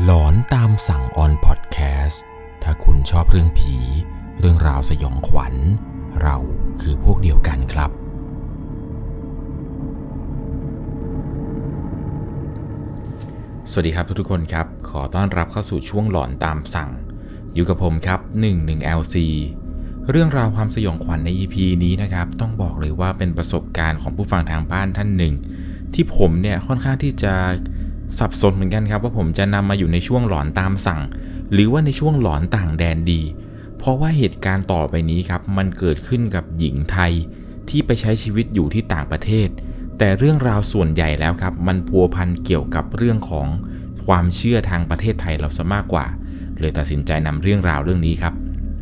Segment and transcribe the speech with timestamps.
[0.00, 2.22] หลอนตามสั่งออนพอดแคสต์
[2.62, 3.76] ถ้าคุณชอบเรื่องผี
[4.40, 5.54] เรื่องราวสยองขวัญ
[6.22, 6.36] เรา
[6.80, 7.90] คือพวกเดียวกันครับ
[13.70, 16.90] สวัสดีครับทุกๆคนครับ ขอต้อนรับเข้าสู่ช่วงหลอนตามสั่ง
[17.54, 19.16] อยู่กับผมครับ 11LC
[20.10, 25.34] เรื่องราวความสยองขวัญใน EP นี้นะครับ ต้องบอกเลยว่าเป็นประสบการณ์ของผู้ฟังทางบ้านท่านหนึ่ง
[25.94, 27.34] ที่ผมเนี่ยค่อนข้างที่จะ
[28.18, 31.00] สับสนเหมือนกันครับว่าผมจะนำมาอยู่ในช่วงหลอนตามสั่ง
[31.52, 33.22] หรือว่าในช่วงหลอนต่างแดนดี
[33.78, 37.12] เพราะว่าเหตุการณ์ต่อไปนี้ครับ มันเกิดขึ้นกับหญิงไทย
[37.68, 39.48] ที่ไปใช้ชีวิตอยู่ที่ต่างประเทศ
[39.98, 43.46] แต่เรื่องราวส่วนใหญ่แล้วครับ มันพัวพันเกี่ยวกับเรื่องของ
[44.06, 46.06] ความเชื่อทางประเทศไทยเราซะมากกว่า
[46.58, 48.34] เลยตัดสินใจนำเรื่องราวเรื่องนี้ครับ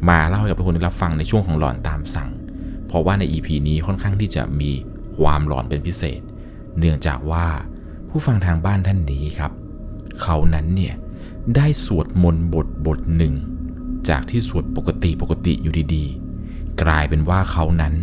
[0.09, 2.31] มาเล่าให้กับทุกคนได้รับฟังในช่วงของหลอนตามสั่ง
[2.87, 4.71] เพราะว่าใน EP นี้ค่อนข้างที่จะมี
[5.17, 6.21] ความหลอนเป็นพิเศษ
[6.79, 7.47] เนื่องจากว่า
[8.11, 9.53] ผู้ฟังทางบ้านท่านนี้ครับ
[10.23, 10.95] เขานั้นเนี่ย
[11.57, 13.35] ได้สวดมนต์บทบทหนึ่ง
[14.09, 17.95] จากที่สวดปกติปกติอยู่ดีๆ กลายเป็นว่าเขานั้น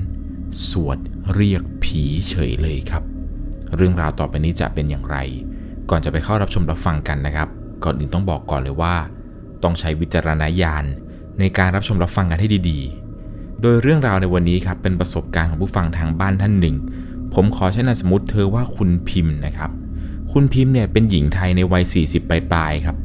[0.69, 0.97] สวด
[1.33, 3.03] เรียกผีเฉยเลยครับ
[3.75, 5.17] เรื่องราวต่อไปนี้จะเป็นอย่างไร
[5.89, 7.49] ก่อนจะไปเข้ารับชมรับฟังกันนะครับ
[7.83, 8.95] ก่อนอื่นต้องบอกก่อนเลยว่า
[9.63, 10.85] ต้องใช้วิจารณญาณ
[11.39, 16.75] ในการรับชมรับฟังกันให้ดีๆ โดยเรื่องราวในวันนี้ครับเป็นประสบการณ์ของผู้ฟังทางบ้านท่านหนึ่ง
[17.33, 19.71] ผมขอใช้นามสมมติเธอว่าคุณพิมพ์นะครับ
[20.39, 22.97] คุณพิมพ์เนี่ยเป็นหญิงไทยในวัย 40 ปลายๆครับ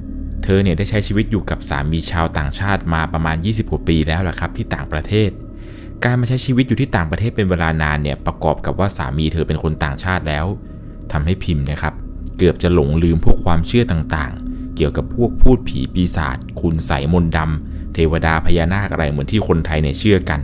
[0.44, 5.30] เธอเนี่ยได้ใช้ชีวิตอยู่กับสามีชาวต่างชาติมาประมาณ 20 กว่าปีแล้วแหละครับที่ต่างประเทศ
[6.04, 10.46] การมาใช้ชีวิตอยู่ที่ต่างประเทศเป็นเวลานานเนี่ยประกอบกับว่าสามีเธอเป็นคนต่างชาติแล้ว
[11.12, 11.94] ทำให้พิมพ์นะครับ
[12.38, 20.40] เกือบจะหลงลืมพวกความเชื่อต่างๆ เกี่ยวกับพวกพูดผีปีศาจคุณใสมนต์ดำเทวดาพญานาคอะไรเหมือนที่คนไทยเนี่ยเชื่อกัน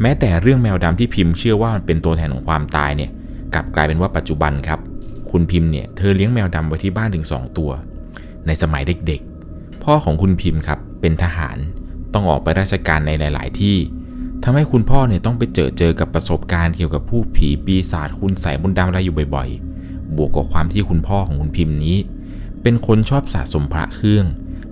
[0.00, 3.10] แม้แต่เรื่องแมวดำที่พิมพ์เชื่อว่ามันเป็นตัวแทนของความตายเนี่ย
[3.54, 4.80] กลับกลายเป็นว่าปัจจุบันครับ
[5.30, 7.70] คุณพิมพ์เนี่ยเธอเลี้ยงแมวดำไว้ที่บ้านถึง 2 ตัว
[8.46, 11.56] ในสมัยเด็กๆ พ่อของคุณพิมพ์ครับเป็นทหาร
[12.12, 13.76] ต้องออกไปราชการในหลาย ๆ ที่
[14.42, 21.96] ทำให้คุณพ่อเนี่ยต้องไปเจอเจอกับประสบการณ์เกี่ยวกับผู้ผีปีศาจคุณใสมนดำอะไรอยู่บ่อยๆ บวกกับความที่คุณพ่อของคุณพิมพ์นี้
[22.62, 24.26] เป็นคนชอบสะสมพระเครื่อง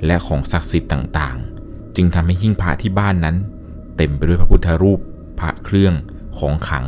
[0.06, 3.36] และของศักดิ์สิทธิ์ต่างๆ จึงทำให้หิ้งพระที่บ้านนั้น
[3.96, 4.98] เต็มไปด้วยพระพุทธรูป
[5.40, 5.94] พระเครื่อง
[6.38, 6.86] ของขัง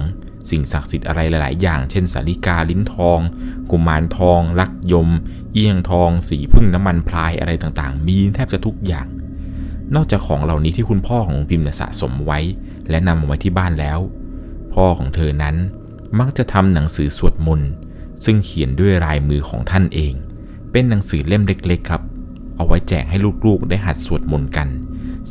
[0.50, 3.20] สิ่งศักดิ์สิทธิ์อะไรหลาย ๆ อย่าง เช่นสาริกาลิ้นทอง
[3.70, 5.08] กุมารทอง ลักยม
[5.52, 9.06] เอี้ยงทอง สีพึ่งน้ำมันพลายอะไรต่างๆ มีแทบจะทุกอย่าง
[9.94, 12.40] นอกจากของเหล่านี้ที่คุณพ่อของพิมพ์สะสมไว้
[12.90, 13.98] และนำมาไว้ที่บ้านแล้ว
[14.72, 15.56] พ่อของเธอนั้น
[16.18, 17.70] มักจะทำหนังสือสวดมนต์
[18.24, 20.14] ซึ่งเขียนด้วยลายมือของท่านเอง
[20.70, 22.02] เป็นหนังสือเล่มเล็ก ๆ ครับ
[22.56, 23.16] เอาไว้แจกให้
[23.46, 24.68] ลูก ๆ ได้หัดสวดมนต์กัน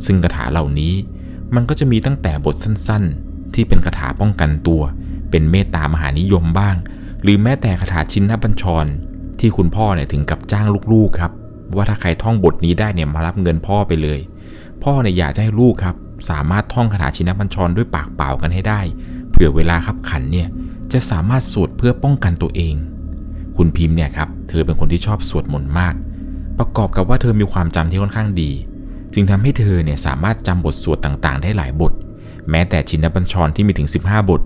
[0.03, 0.93] ซึ่งคาถาเหล่านี้
[1.55, 4.81] มันก็จะมีตั้งแต่บทสั้นๆ ที่เป็นคาถาป้องกันตัว
[5.33, 6.75] เป็นเมตตามหานิยมบ้าง
[7.23, 8.85] หรือแม้แต่คาถาชินนบัญชร
[9.39, 11.31] ที่คุณพ่อเนี่ยถึงกับจ้างลูกๆครับ
[11.75, 14.19] ว่าถ้าใครท่องบทนี้ได้เนี่ยมารับเงินพ่อไปเลย
[14.83, 15.95] พ่อเนี่ยอยากจะให้ลูกครับ
[16.29, 18.81] สามารถท่องคาถาชินบัญชรด้วยปากเปล่ากันให้ได้
[19.29, 20.47] เผื่อเวลาขับขันเนี่ย
[20.91, 22.75] จะสามารถสวดเพื่อป้องกันตัวเอง
[23.57, 25.95] คุณพิมพ์เนี่ยครับเธอเป็นคนที่ชอบสวดมนต์มาก
[26.59, 28.51] ประกอบกับว่าเธอมีความจำที่ค่อนข้างดี
[29.13, 31.93] จึงทำให้เธอเนี่ยสามารถจำบทสวดต่างๆ ได้หลายบท
[32.49, 34.41] แม้แต่ชินบัญชรที่มีถึง 15 บท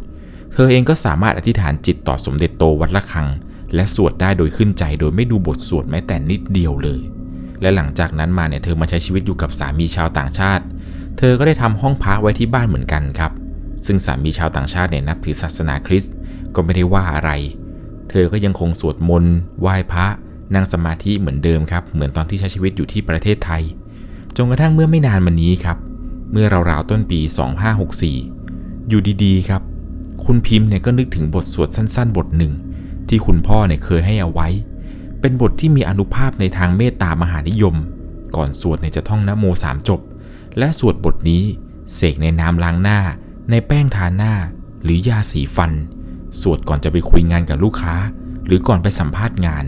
[0.53, 3.27] เธอเองก็สามารถอธิษฐานจิตต่อสมเด็จโตวัดละคัง
[3.75, 6.99] และสวดได้โดยขึ้นใจโดยไม่ดูบทสวดแม้แต่นิดเดียวเลย
[7.61, 10.63] และหลังจากนั้นมาเนี่ยเธอมาใช้ชีวิตอยู่กับสามีชาวต่างชาติ
[11.17, 13.31] เธอก็ได้ทำห้องพักไว้ที่บ้านเหมือนกันครับ
[13.85, 16.13] ซึ่งสามีชาวต่างชาติเนี่ยนับถือศาสนาคริสต์
[16.55, 17.31] ก็ไม่ได้ว่าอะไร
[18.09, 20.07] เธอก็ยังคงสวดมนต์ไหว้พระ
[20.55, 23.63] นั่งสมาธิเหมือนเดิมครับ เหมือนตอนที่ใช้ชีวิตอยู่ที่ประเทศไทย
[24.35, 25.77] จนกระทั่งเมื่อไม่นานมานี้ครับ
[26.31, 27.19] เมื่อราวๆต้นปี
[28.05, 29.61] 2564 อยู่ดีๆ ครับ
[30.23, 32.53] คุณพิมพ์เนี่ยก็นึกถึงบทสวดสั้น ๆ บทหนึ่ง
[33.09, 34.47] ที่คุณพ่อเนี่ยเคยให้เอาไว้
[35.21, 37.75] เป็นบทที่มีอนุภาพในทางเมตตามหานิยม
[38.35, 39.99] ก่อนสวดเนี่ยจะท่องนะโมสามจบ
[40.57, 41.43] และสวดบทนี้
[41.95, 42.99] เสกในน้ำล้างหน้า
[43.49, 44.33] ในแป้งทาหน้า
[44.83, 45.71] หรือยาสีฟัน
[46.41, 47.95] สวดก่อนจะไปคุยงานกับลูกค้า
[48.45, 49.65] หรือก่อนไปสัมภาษณ์งาน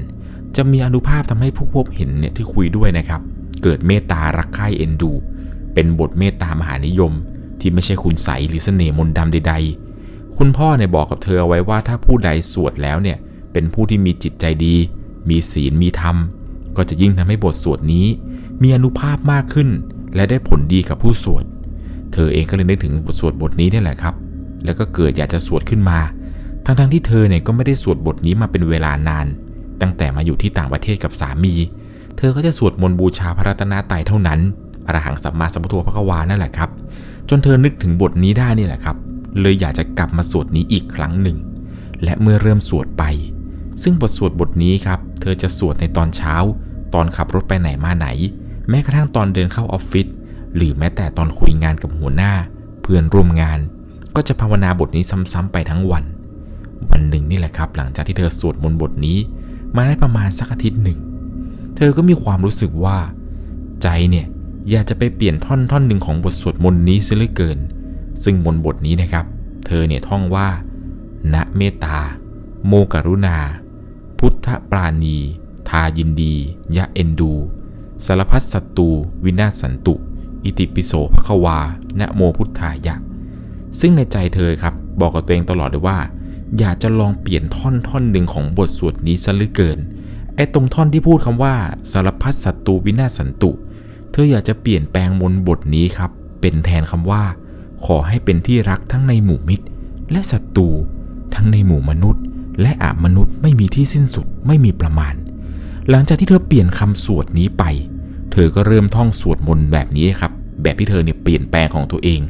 [0.56, 3.22] จะมีอนุภาพทำให้ผู้พบเห็นเนี่ยที่คุยด้วยนะครับ
[3.64, 5.12] เกิดเมตตารักใคร่เอ็นดู
[5.74, 7.12] เป็นบทเมตตามหานิยม
[7.60, 9.89] ที่ไม่ใช่คุณใสหรือเสน่ห์มนต์ดำใดๆ
[10.42, 13.18] คุณพ่อเนี่ยบอกกับเธอไว้ว่าถ้าผู้ใดสวดแล้วเนี่ย
[13.54, 14.76] เป็นผู้ที่มีจิตใจดี
[15.30, 16.16] มีศีลมีธรรม
[16.78, 18.06] ก็จะยิ่งทำให้บทสวดนี้
[18.62, 19.70] มีอนุภาพมากขึ้น
[20.16, 21.44] และได้ผลดีกับผู้สวด
[22.14, 24.16] เธอเองก็เลยนึกถึงบทสวดบทนี้นี่แหละครับ
[24.66, 26.00] แล้วก็เกิดอยากจะสวดขึ้นมา
[26.66, 29.26] ทั้งๆที่เธอเนี่ยก็ไม่ได้สวดบทนี้มาเป็นเวลานาน
[29.82, 31.54] ตั้งแต่มาอยู่ที่ต่างประเทศกับสามี
[32.18, 34.40] เธอก็จะสวดมนต์บูชาพระรัตนตรัยเท่านั้น
[34.88, 36.70] อรหังสัมมาสัมพุทโธพระควานั่นแหละครับ
[37.30, 38.98] จนเธอนึกถึงบทนี้ได้นี่แหละครับ
[39.40, 41.38] เลยอยากจะกลับมาสวดนี้อีกครั้งหนึ่ง
[42.04, 43.04] และเมื่อเริ่มสวดไป
[43.84, 46.36] ซึ่งบทสวดบทนี้ครับ เธอจะสวดในตอนเช้า
[46.94, 48.08] ตอนขับรถไปไหนมาไหน
[48.70, 50.08] แม้กระทั่งตอนเดินเข้าออฟฟิศ
[50.56, 52.34] หรือแม้แต่ตอนคุยงานกับหัวหน้า
[52.82, 53.60] เพื่อนร่วมงาน
[54.16, 56.04] ก็จะภาวนาบทนี้ซ้ำๆไปทั้งวัน
[56.90, 59.18] วันหนึ่งนี่แหละครับ หลังจากที่เธอสวดมนต์บทนี้
[59.76, 61.00] มาได้ประมาณสักอาทิตย์หนึ่ง
[61.76, 62.98] เธอก็มีความรู้สึกว่า
[63.82, 64.26] ใจเนี่ย
[64.70, 67.60] อยากจะไปเปลี่ยนท่อนท่อนหนึ่งของบทสวดมนต์นี้ซะเหลือเกิน
[68.24, 69.26] ซึ่งมนบทนี้นะครับ
[69.66, 70.48] เธอเนี่ยท่องว่า
[71.34, 72.00] ณเมตตา
[72.68, 73.38] โมกรุณา
[74.20, 75.18] พุทธปราณี
[75.70, 76.36] ทายินดี
[76.78, 77.34] ยะเอ็นดู
[78.06, 78.90] สารพัดศัตรู
[79.24, 79.94] วินาศสันตุ
[80.44, 81.60] อิติปิโสภควา
[82.00, 82.96] นะโมพุทธายะ
[83.80, 86.00] ซึ่งในใจเธอครับ บอกกับตัวเองตลอดเลยว่า
[86.60, 89.80] อยากจะลองเปลี่ยนท่อนท่อนหนึ่งของบทสวดนี้ซะเหลือเกิน
[90.36, 91.56] ไอ้ตรงท่อนที่พูดคำว่า
[91.92, 93.52] สารพัดศัตรูวินาศสันตุ
[94.12, 96.12] เธออยากจะเปลี่ยนแปลงมนบทนี้ครับ
[96.42, 97.24] เป็นแทนคำว่า
[97.86, 99.66] ขอให้เป็นที่รักทั้งในหมู่มิตร
[100.12, 100.70] และศัตรู
[101.36, 102.24] ทั้งในหมู่มนุษย์
[102.62, 105.14] และอามนุษย์ไม่มีที่สิ้นสุดไม่มีประมาณ
[105.90, 107.64] หลังจากที่เธอเปลี่ยนคำสวดนี้ไป
[108.32, 110.32] เธอก็เริ่มท่องสวดมนต์แบบนี้ครับ
[110.62, 112.22] แบบที่เธอเนี่ยเปลี่ยนแปลงของตัวเอง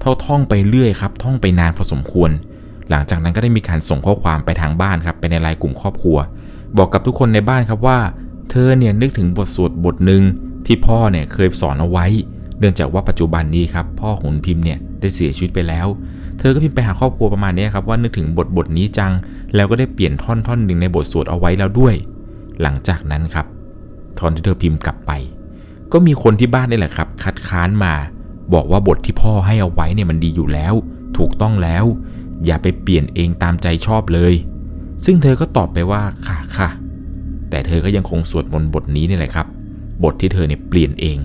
[0.00, 2.30] เท่าท่องไปเรื่อยครับ ท่องไปนานพอสมควร
[2.90, 6.18] หลังจากนั้นก็ได้มีการส่งข้อความไปทางบ้านครับไปในไลน์กลุ่มครอบครัว
[6.76, 7.98] บอกกับทุกคนในบ้านครับว่า
[8.50, 10.22] เธอเนี่ยนึกถึงบทสวดบทหนึ่ง
[10.66, 12.06] ที่พ่อเนี่ยเคยสอนเอาไว้
[12.58, 15.86] เนื่องจากว่าปัจจุบันนี้ครับ พ่อของพิมพ์เนี่ย ได้เสียชีวิตไปแล้ว
[16.38, 19.12] เธอก็พิมพ์ไปหาครอบครัวประมาณนี้ครับว่านึกถึงบทบทนี้จัง
[19.54, 21.94] แล้วก็ได้เปลี่ยนท่อนท่อนหนึ่งในบทสวดเอาไว้แล้วด้วย
[22.62, 23.46] หลังจากนั้นครับ
[24.18, 25.12] ตอนที่เธอพิมพ์กลับไป
[25.92, 27.94] ก็มีคนที่บ้านนี่แหละครับ คัดค้านมา
[28.54, 30.74] บอกว่าบทที่พ่อให้เอาไว้เนี่ยมันดีอยู่แล้ว
[31.18, 31.84] ถูกต้องแล้ว
[32.44, 34.34] อย่าไปเปลี่ยนเองตามใจชอบเลย
[35.04, 36.68] ซึ่งเธอก็ตอบไปว่าค่ะค่ะ
[37.50, 39.46] แต่เธอก็ยังคงสวดมนต์บทนี้นี่แหละครับ
[40.04, 41.18] บทที่เธอเนี่ยเปลี่ยนเอง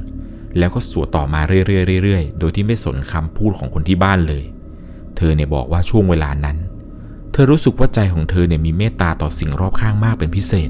[0.60, 4.44] แล้วก็สวดต่อมาเรื่อยๆๆโดยที่ไม่สนคำพูดของคนที่บ้านเลย
[5.18, 6.58] เธอเนี่ยบอกว่าช่วงเวลานั้น
[7.32, 10.70] เธอรู้สึกว่าใจของเธอเนี่ยมีเมตตาต่อสิ่งรอบข้างมากเป็นพิเศษ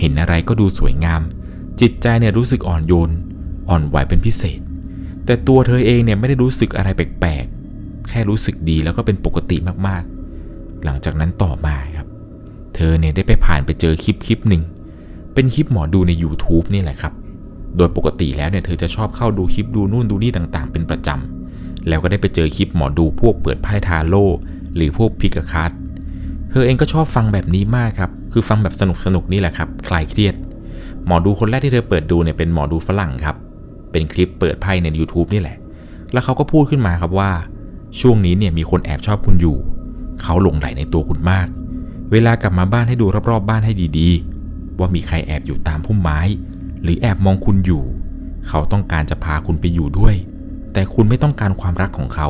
[0.00, 1.20] เห็นอะไรก็ดูสวยงาม
[1.80, 3.10] จิตใจเนี่ยรู้สึกอ่อนโยน
[3.68, 4.60] อ่อนไหวเป็นพิเศษ
[5.24, 9.56] แต่ตัวเธอเองเนี่ยไม่ได้รู้สึกอะไรแปลกๆ แค่รู้สึกดีแล้วก็เป็นปกติ
[9.86, 12.06] มากๆ หลังจากนั้นต่อมาครับ
[12.74, 14.62] เธอเนี่ยได้ไปผ่านไปเจอคลิปคลิปหนึ่ง
[15.34, 17.12] เป็นคลิปหมอดูใน YouTube นี่แหละครับ
[17.78, 24.24] โดยปกติแล้วเนี่ยเธอจะชอบเข้าดูคลิปดูนู่นดูนี่ต่างๆ เป็นประจำ แล้วก็ได้ไปเจอคลิปหมอดูพวกเปิดไพ่ทาโร่
[24.76, 25.70] หรือพวกพิกคัส
[26.50, 30.34] เธอเองก็ชอบฟังแบบนี้มากครับ คือฟังแบบสนุกสนุกนี่แหละครับคลายเครียด
[31.06, 33.36] หมอดูคนแรกที่เธอเปิดดูเนี่ยเป็นหมอดูฝรั่งครับ
[33.92, 35.56] เป็นคลิปเปิดไพ่ใน YouTube นี่แหละ
[36.12, 37.30] แล้วเขาก็พูดขึ้นมาครับว่า
[38.00, 39.56] ช่วงนี้เนี่ยมีคนแอบชอบคุณอยู่
[40.22, 41.48] เขาหลงไหลในตัวคุณมาก
[42.12, 46.20] เวลากลับมาบ้านให้ดูรอบๆบ้านให้ดีๆ ว่ามีใครแอบอยู่ตามพุ่มไม้
[46.82, 47.84] หรือแอบมองคุณอยู่
[48.48, 50.14] เขาต้องการจะพาคุณไปอยู่ด้วย
[50.72, 52.28] แต่คุณไม่ต้องการความรักของเขา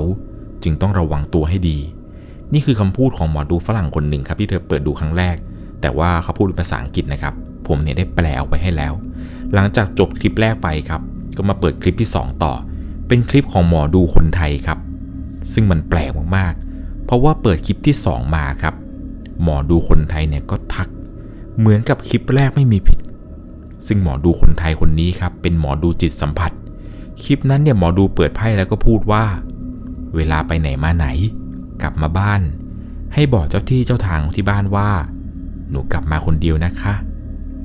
[0.62, 1.78] จึงต้องระวังตัวให้ดี
[2.52, 5.36] นี่คือคำพูดของหมอดูฝรั่งคนหนึ่งครับที่เธอเปิดดูครั้งแรก
[5.80, 7.34] แต่ว่าเขาพูดเป็นภาษาอังกฤษนะครับ
[7.66, 8.92] ผมเนี่ยได้แปลออกไปให้แล้ว
[9.54, 11.00] หลังจากจบคลิปแรกไปครับ
[11.36, 12.52] ก็มาเปิดคลิปที่ 2 ต่อ
[13.08, 14.78] เป็นคลิปของหมอดูคนไทยครับ
[15.52, 18.74] ซึ่งมันแปลกมากๆ เพราะว่าเปิดคลิปที่ 2 มาครับ
[19.42, 20.88] หมอดูคนไทยเนี่ยก็ทัก
[21.58, 22.98] เหมือนกับคลิปแรกไม่มีผิด
[23.86, 26.52] ซึ่งหมอดูคนไทยคนนี้ครับ เป็นหมอดูจิตสัมผัส
[27.22, 29.25] คลิปนั้นเนี่ยหมอดูเปิดไพ่แล้วก็พูดว่า
[30.16, 31.06] เวลาไปไหนมาไหน
[31.82, 32.40] กลับมาบ้าน
[33.14, 34.90] ให้บอกเจ้าที่เจ้าทางที่บ้านว่า
[35.70, 36.94] หนูกลับมาคนเดียวนะคะ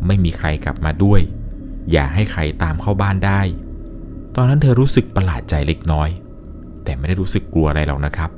[0.06, 1.22] ไม่มีใครกลับมาด้วย
[1.92, 3.42] อย่าให้ใครตามเข้าบ้านได้
[4.36, 6.10] ตอนนั้นเธอรู้สึกประหลาดใจเล็กน้อย
[6.84, 8.30] แต่ไม่ได้รู้สึกกลัวอะไรหรอกนะครับ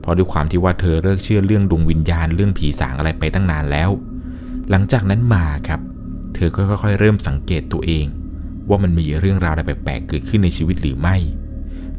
[0.00, 3.90] เพราะด้วยความที่ว่าเธอเลิกเชื่อเรื่องดวงวิญญาณเรื่องผีสางอะไรไปตั้งนานแล้ว
[4.70, 5.80] หลังจากนั้นมาครับ
[6.34, 8.06] เธอก็ค่อยๆเริ่มสังเกตตัวเอง
[8.68, 11.16] ว่ามันมีเรื่องราวอะไรแปลกๆเกิดขึ้นในชีวิตหรือไม่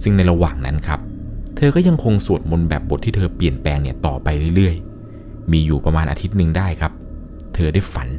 [0.04, 1.00] ซึ่งในระหว่างนั้นครับ
[1.56, 6.92] เธอก็ยังคงสวดมนต์แบบบทที่เธอเปลี่ยนแปลงเนี่ยต่อไปเรื่อยๆ มีอยู่ประมาณอาทิตย์หนึ่งได้ครับ
[7.54, 8.10] เธอได้ฝัน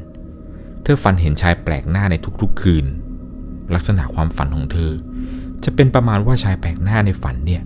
[0.83, 2.87] เธอฝันเห็นชายแปลกหน้าในทุกๆ คืน
[3.75, 4.93] ลักษณะความฝันของเธอ
[5.65, 7.63] จะเป็นประมาณว่าชายแปลกหน้าในฝันเนี่ย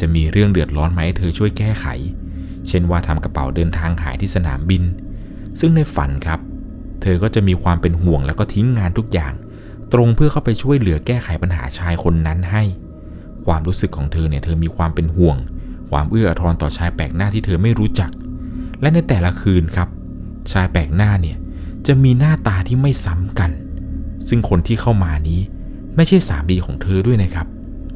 [0.00, 1.86] จะมีเรื่องเดือดร้อนมาให้เธอช่วยแก้ไข
[2.68, 4.82] เช่นว่าทำกระเป๋าเดินทางหายที่สนามบิน
[5.60, 6.40] ซึ่งในฝันครับ
[7.02, 9.32] เธอก็จะมีความเป็นห่วงแล้วก็ทิ้งงานทุกอย่าง
[9.92, 12.62] ตรงเพื่อเข้าไปช่วยเหลือแก้ไขปัญหาชายคนนั้นให้
[13.44, 15.36] ความรู้สึกของเธอเนี่ยเธอมีความเป็นห่วง
[15.90, 18.10] ความเอื้ออาทรต่อชายแปลกหน้าที่เธอไม่รู้จัก
[18.80, 19.88] และในแต่ละคืนครับ
[20.52, 21.36] ชายแปลกหน้าเนี่ย
[21.86, 23.50] จะมีหน้าตาที่ไม่ซ้ำกัน
[24.28, 25.40] ซึ่งคนที่เข้ามานี้
[25.96, 27.46] ไม่ใช่สามีของเธอด้วยนะครับ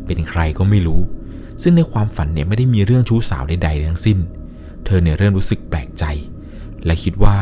[0.07, 1.01] เป็นใครก็ไม่รู้
[1.63, 4.19] ซึ่งในความฝันเนี่ยไม่ได้มีเรื่องชู้สาวใดๆทั้งสิ้น
[4.85, 6.05] เธอเนี่ยเริ่มรู้สึกแปลกใจ
[6.85, 7.37] และคิดว่า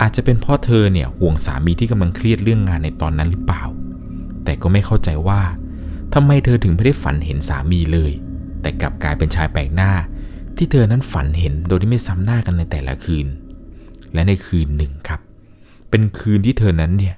[0.00, 3.64] อาจจะเป็นเพราะเธอเนี่ยห่วงสามีที่กำลังเครียดเรื่องงานในตอนนั้นหรือเปล่า
[4.44, 5.42] แต่ก็ไม่เข้าใจว่า
[6.14, 8.12] ทำไมเธอถึงไม่ได้ฝันเห็นสามีเลย
[8.62, 9.92] แต่กลับกลายเป็นชายแปลกหน้า
[10.56, 13.26] ที่เธอนั้นฝันเห็นโดยที่ไม่ซ้ำหน้ากันในแต่ละคืน
[14.12, 15.20] และในคืนหนึ่งครับ
[15.90, 17.14] เป็นคืนที่เธอนั้นเนี่ย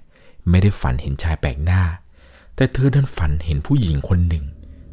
[0.51, 1.83] ไม่ได้ฝันเห็นชายแปลกหน้า
[2.57, 4.45] แต่เธอดันฝันเห็นผู้หญิงคนหนึ่ง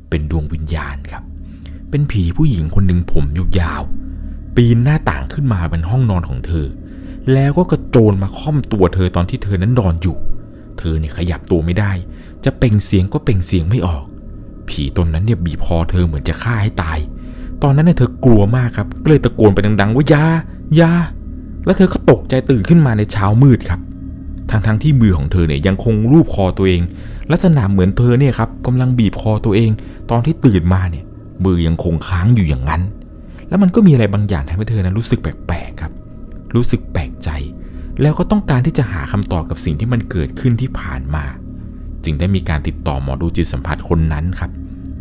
[0.10, 1.24] เป็นดวงวิญญาณครับ
[1.90, 3.26] เป็นผีผู้หญิงคนหนึ่งผม
[3.60, 6.68] ยาวๆปีนหน้าต่างขึ้นมาเป็นห้องนอนของเธอ
[7.34, 10.18] แล้วก็กระโจนมาค่อมตัวเธอตอนที่เธอนั้นนอนอยู่
[10.80, 11.92] เธอเนี่ยขยับตัวไม่ได้
[12.46, 14.04] จะเปล่งเสียงก็เปล่งเสียงไม่ออก
[14.70, 17.00] ผีตนนั้นเนี่ยบีบคอเธอเหมือนจะฆ่าให้ตาย
[17.64, 20.26] ตอนนั้นเนี่ยเธอกลัวมากครับ ก็เลยตะโกนไปดัง ๆ ว่ายา
[20.80, 20.92] ยา
[21.66, 23.80] แล้วเธอก็ตกใจตื่นขึ้นมาในเช้ามืดครับ
[24.50, 26.82] ทั้งๆทที่มือของเธอเนี่ยยังคงรูปคอตัวเอง
[27.32, 29.72] ลักษณะเหมือนเธอเนี่ยครับกำลังบีบคอตัวเอง
[30.12, 31.06] ตอนที่ตื่นมาเนี่ย
[31.46, 32.82] มือยังคงค้างอยู่อย่างนั้น
[33.50, 35.92] แล้วมันก็มีอะไรบางอย่างทำให้เธอนั้นรู้สึกแปลกๆครับ
[36.56, 37.30] รู้สึกแปลกใจ
[38.02, 41.26] แล้วก็ต้องการที่จะหาคำตอบกับสิ่งที่มันเกิดขึ้นที่ผ่านมา
[42.04, 44.52] จึงได้มีการติดต่อหมอดูจิตสัมผัสคนนั้นครับ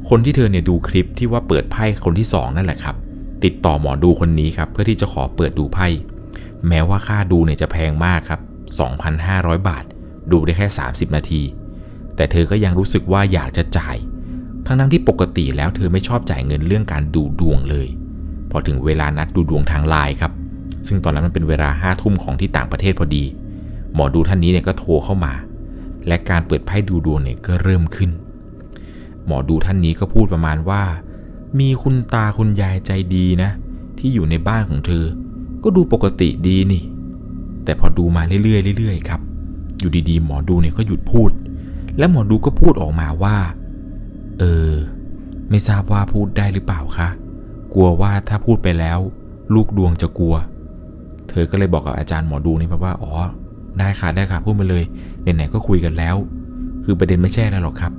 [0.09, 2.97] คนที่เธอเนี่ยดูคลิปที่ว่าเปิดไพ่คนที่สองนั่นแหละครับ
[3.45, 5.87] ติดต่อหมอดูคนนี้ครับ เพื่อที่จะขอเปิดดูไพ่
[6.69, 8.41] แม้ว่าค่าดูเนี่ยจะแพงมากครับ
[9.05, 9.85] 2,500 บาท
[10.33, 11.43] ดูได้แค่ 30 นาที
[12.17, 13.97] แต่เธอก็ยังรู้สึกว่าอยากจะจ่าย
[14.67, 17.89] ทั้งนั้นที่ปกติแล้วเธอไม่ชอบจ่ายเงินเรื่องการดูดวงเลย
[18.51, 20.33] พอถึงเวลานัดดูดวงทางไลน์ครับ
[20.87, 23.25] ซึ่งตอนนั้นมันเป็นเวลาห้าทุ่มของที่ต่างประเทศพอดี
[23.95, 25.33] หมอดูท่านนี้เนี่ยก็โทรเข้ามา
[26.07, 28.11] และการเปิดไพ่ดูดวงเนี่ยก็เริ่มขึ้น
[29.27, 30.83] หมอดูท่านนี้ก็พูดประมาณว่า
[31.59, 33.51] มีคุณตาคุณยายใจดีนะ
[33.99, 35.05] ที่อยู่ในบ้านของเธอ
[35.63, 36.83] ก็ดูปกติดีนี่
[37.65, 39.21] แต่พอดูมาเรื่อยๆเรื่อยๆครับ
[39.79, 41.31] อยู่ดีๆ หมอดูเนี่ยก็หยุดพูด
[41.99, 43.37] และหมอดูก็พูดออกมาว่า
[44.39, 44.73] เออ
[45.51, 47.09] ไม่ทราบว่าพูดได้หรือเปล่าคะ
[47.75, 48.99] กลัวว่าถ้าพูดไปแล้ว
[49.55, 50.35] ลูกดวงจะกลัว
[51.29, 53.13] เธอก็เลยบอกกับอาจารย์หมอดูนี่ว่า อ๋อ
[53.79, 54.85] ได้ค่ะได้ค่ะพูดมาเลย
[55.23, 56.17] ไหนๆก็คุยกันแล้ว
[56.85, 57.93] คือประเด็นไม่ใช่แล้วหรอกครับ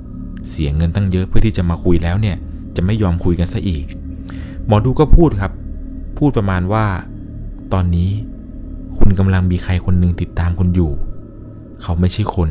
[0.50, 2.36] เสียเงินตั้งเยอะเพื่อที่จะมาคุยแล้วเนี่ย
[2.76, 3.84] จะไม่ยอมคุยกันซะอีก
[4.66, 5.52] หมอดูก็พูดครับ
[6.18, 6.84] พูดประมาณว่า
[7.72, 8.10] ตอนนี้
[8.98, 10.92] คุณกำลังมีใครคนหนึ่งติดตามคุณอยู่
[11.82, 12.50] เขาไม่ใช่คน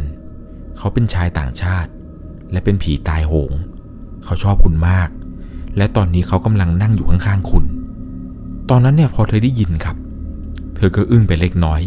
[0.77, 1.89] เขาเป็นชายต่างชาติ
[2.51, 3.51] และเป็นผีตายโหง
[4.25, 5.09] เขาชอบคุณมาก
[5.77, 7.63] และตอนนี้เขากำลังนั่งอยู่ข้างๆคุณ
[8.69, 9.95] ตอนนั้นเนี่ยพอเธอได้ยินครับ
[10.79, 11.81] เธอก็อึ้งไปเล็กน้อย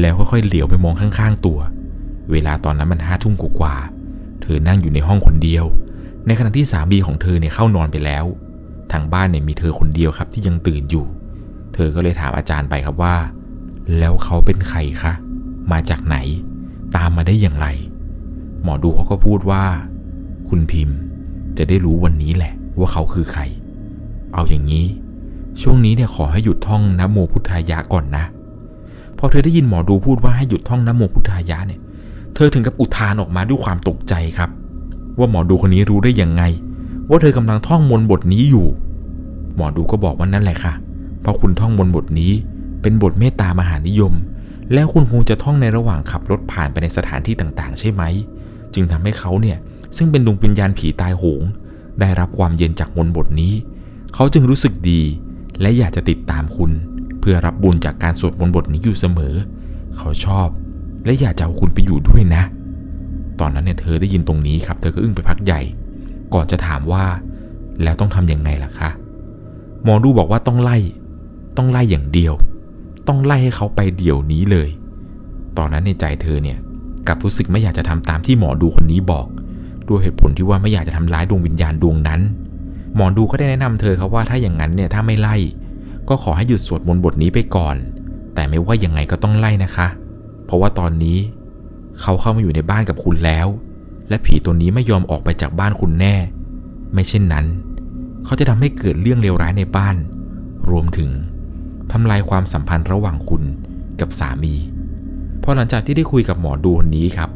[0.00, 1.58] แล้วค่อยๆเหลียวไปมองข้างๆตัว
[2.30, 5.64] เวลาตอนนั้นมันห้าทุ่มกว่าๆเธอนั่งอยู่ในห้องคนเดียว
[6.26, 8.24] ในขณะที่สามีของเธอเนี่ยเข้านอนไปแล้ว
[8.92, 11.06] ทางบ้านเนี่ยมีเธอคนเดียวครับที่ยังตื่นอยู่
[11.74, 13.16] เธอก็เลยถามอาจารย์ไปครับว่า
[13.98, 15.12] แล้วเขาเป็นใครคะ
[15.72, 16.16] มาจากไหน
[16.96, 17.66] ตามมาได้อย่างไร
[18.62, 19.64] หมอดูเขาก็พูดว่า
[20.48, 20.98] คุณพิมพ์
[21.58, 23.42] จะได้รู้วันนี้แหละว่าเขาคือใคร
[24.34, 24.84] เอาอย่างนี้
[25.62, 28.24] ช่วงนี้เนี่ยขอให้หยุดท่องนะโมพุทธายะก่อนนะ
[29.18, 31.80] พอเธอได้ยินหมอดูพูดว่าให้หยุดท่องนะโมพุทธายะเนี่ย
[32.34, 34.50] เธอถึงกับอุทานออกมาด้วยความตกใจครับ
[35.18, 36.42] ว่าหมอดูคนนี้รู้ได้ยังไง
[37.08, 38.66] ว่าเธอกำลังท่องมนต์บทนี้อยู่
[39.56, 40.74] หมอดูก็บอกว่านั่นแหละค่ะ
[41.20, 42.32] เพราะคุณท่องมนต์บทนี้
[42.82, 44.12] เป็นบทเมตตามหานิยม
[44.72, 48.02] แล้วคุณคงจะท่องในระหว่างขับรถผ่านไปในสถานที่ต่างๆ ใช่ไหม
[48.74, 49.58] จึงทำให้เขาเนี่ย
[49.96, 51.42] ซึ่งเป็นดวงวิญญาณผีตายโหง
[52.00, 53.52] ได้รับความเย็นจากมนต์บทนี้
[54.14, 55.02] เขาจึงรู้สึกดี
[55.60, 56.70] และอยากจะติดตามคุณ
[57.20, 59.34] เพื่อรับบุญจากการสวดมนต์บทนี้อยู่เสมอ
[59.96, 60.48] เขาชอบ
[61.04, 62.42] และอยากจะเอาคุณไปอยู่ด้วยนะ
[63.40, 65.60] ตอนนั้นเนี่ยเธอได้ยินตรงนี้ครับ เธอก็อึ้งไปพักใหญ่
[66.34, 67.04] ก่อนจะถามว่า
[67.82, 68.90] แล้วต้องทำยังไงล่ะคะ
[69.84, 70.78] หมอดูบอกว่าต้องไล่
[71.56, 72.34] ต้องไล่อย่างเดียว
[73.08, 74.68] ต้องไล่ให้เขาไปเดี๋ยวนี้เลย
[75.58, 76.58] ตอนนั้นในใจเธอเนี่ย
[77.08, 79.26] กับรู้สึกไม่อยากจะทำตามที่หมอดูคนนี้บอก
[79.88, 82.20] ด้วยเหตุผลที่ว่าไม่อยากจะทำร้ายดวงวิญญาณดวงนั้น
[82.94, 85.36] หมอดูก็ได้แนะนำเธอครับว่าถ้าอย่างนั้นเนี่ยถ้าไม่ไล่
[86.08, 87.76] ก็ขอให้หยุดสวดมนต์บทนี้ไปก่อน
[88.34, 89.88] แต่ไม่ว่ายังไงก็ต้องไล่นะคะ
[90.44, 91.18] เพราะว่าตอนนี้
[92.00, 93.46] เขาเข้ามาอยู่ในบ้านกับคุณแล้ว
[94.08, 96.14] และผีตัวนี้ไม่ยอมออกไปจากบ้านคุณแน่
[96.92, 97.46] ไม่เช่นนั้น
[98.24, 99.96] เขาจะทำให้เกิดเรื่องเลวร้ายในบ้าน
[100.70, 101.10] รวมถึง
[101.92, 103.42] ทำลายความสัมพันธ์ระหว่างคุณ
[104.00, 104.54] กับสามี
[105.42, 107.30] พอหลังจากที่ได้คุยกับหมอดูคนนี้ครับ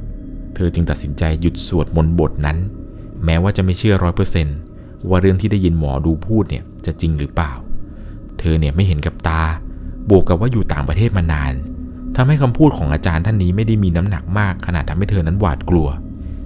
[0.54, 2.58] เธอจึงตัดสินใจหยุดสวดมนต์บทนั้น
[3.24, 4.56] แม้ว่าจะไม่เชื่อร้อยเปอร์เซ็นต์
[5.08, 7.52] ว่าเรื่องที่ได้ยินหมอดูพูดเนี่ยจะจริงหรือเปล่า
[8.38, 9.42] เธอเนี่ยไม่เห็นกับตา
[10.10, 11.52] บวกกับว่าอยู่ต่างประเทศมานาน
[12.16, 15.88] ทำให้คำพูดของอาจารย์ท่านนี้ไม่ได้มีน้ำหนักมาก ขนาดทำให้เธอนั้นหวาดกลัว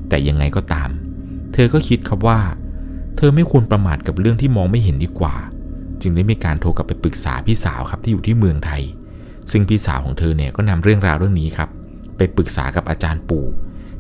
[0.09, 0.88] แต่ยังไงก็ตาม
[1.52, 2.38] เธอก็คิดครับว่า
[3.16, 5.35] เธอไม่ควรประมาทกับเรื่องที่มองไม่เห็นดีกว่า
[6.00, 8.82] จึงได้มีการโทรกลับไปปรึกษาพี่สาวครับที่อยู่ที่เมืองไทย
[9.50, 11.68] ซึ่งพี่สาวของเธอเนี่ยก็นำเรื่องราวเรื่องนี้ครับ
[12.16, 13.44] ไปปรึกษากับอาจารย์ปู่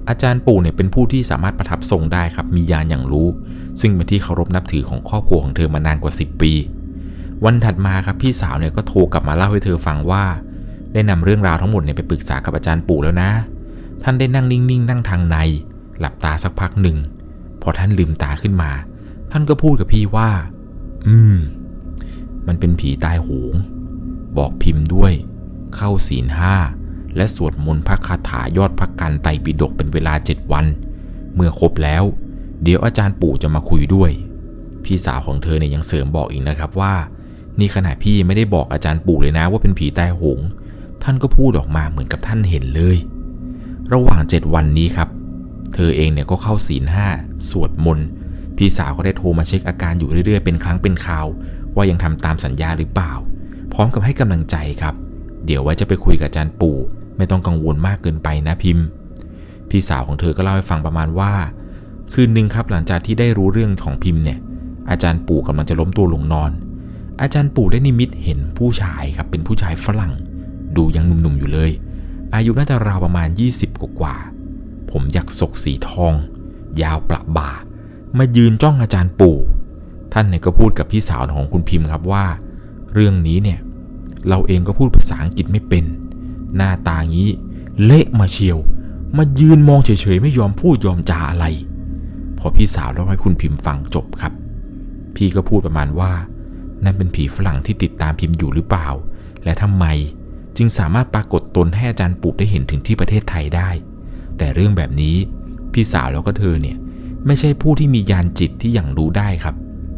[0.08, 3.28] อาจารย์ปู่เนี่ยเป็นผู้ที่สามารถประทับทรงได้ครับ มีญาณอย่างรู้
[3.80, 6.52] ซึ่งเป็นที่เคารพนับถือของครอบครัวของเธอมานานกว่า 10 ปี
[7.44, 10.24] วันถัดมาครับพี่สาวเนี่ยก็โทรกลับมาเล่าให้เธอฟังว่า
[10.92, 13.30] ได้นำเรื่องราวทั้งหมดเนี่ยไปปรึกษากับอาจารย์ปู่แล้วนะ
[14.02, 15.36] ท่านได้นั่งนิ่งๆนั่งทางใน
[15.98, 16.96] หลับตาสักพักหนึ่ง
[17.62, 18.70] พอท่านลืมตาขึ้นมา
[19.32, 20.30] ท่านก็พูดกับพี่ว่า
[21.08, 21.36] อืม
[22.46, 23.54] มันเป็นผีตายโหง
[24.38, 25.12] บอกพิมพ์ด้วย
[25.76, 26.54] เข้าศีลห้า
[27.16, 30.66] และสวดมนต์พระคาถายอดพระกันไตรปิฎกเป็นเวลาเจ็ดวัน
[31.34, 32.04] เมื่อครบแล้ว
[32.62, 34.10] เดี๋ยวอาจารย์ปู่จะมาคุยด้วย
[34.84, 36.94] พี่สาวของเธอเนี่ยยังเสริมบอกอีกนะครับว่า
[37.58, 40.38] นี่ขณะพี่ไม่ได้บอกอาจารย์ปู่เลยนะว่าเป็นผีตายหง
[41.02, 42.96] ท่านก็พูดออกมาเหมือนกับท่านเห็นเลย
[43.92, 45.08] ระหว่างเจ็ดวันนี้ครับ
[45.74, 47.06] เธอเองเนี่ยก็เข้าศีลห้า
[47.50, 48.08] สวดมนต์
[48.56, 51.26] พี่สาวก็ได้โทรมาเช็คอาการอยู่เรื่อยๆ เป็นครั้งเป็นคราว
[51.74, 53.12] ว่ายังทำตามสัญญาหรือเปล่า
[53.72, 54.94] พร้อมกับให้กำลังใจครับ
[55.46, 56.76] เดี๋ยวไว้จะไปคุยกับอาจารย์ปู่
[57.16, 58.86] ไม่ต้องกังวลมากเกินไปนะพิมพ์
[59.70, 61.32] พี่สาวของเธอก็เล่าให้ฟังประมาณว่า
[62.12, 64.38] คืนหนึ่งครับหลังจากที่ได้รู้เรื่องของพิมพ์เนี่ย
[64.90, 66.50] อาจารย์ปู่กำลังจะล้มตัวลงนอน
[67.20, 70.12] อาจารย์ปู่ได้นิมิตเห็นผู้ชายครับเป็นผู้ชายฝรั่ง
[70.76, 71.70] ดูยังหนุ่มๆอยู่เลย
[72.34, 73.28] อายุน่าจะราวประมาณ
[73.58, 74.16] 20 กว่า
[74.90, 76.14] ผมยักศกสีทอง
[76.82, 77.50] ยาวประบ่า
[78.18, 79.38] มายืนจ้องอาจารย์ปู่
[80.12, 82.24] ท่านเนี่ยก็พูดกับพี่สาวของคุณพิมพ์ครับว่า
[82.94, 83.58] เรื่องนี้เนี่ย
[84.28, 85.84] เราเองก็พูดภาษาอังกฤษไม่เป็น
[86.56, 87.30] หน้าตางี้
[87.84, 88.58] เละมาเชียว
[89.16, 91.46] มายืนมองเฉยๆไม่ยอมพูดยอมจาอะไร
[92.44, 94.32] พอพี่สาวเล่าให้คุณพิมพ์ฟังจบครับ
[95.16, 96.12] พี่ก็พูดประมาณว่า
[96.84, 98.88] นั่นเป็นผีฝรั่งที่ติดตามพิมพ์อยู่หรือเปล่า
[99.44, 99.84] และทำไม
[100.56, 103.70] จึงสามารถปรากฏตนให้อาจารย์ปู่ได้เห็นถึงที่ประเทศไทยได้
[104.38, 105.16] แต่เรื่องแบบนี้
[105.72, 106.76] พี่สาวแล้วก็เธอเนี่ย
[107.26, 109.54] ไม่ใช่ผู้ที่มียานจิตที่อย่างรู้ได้ครับ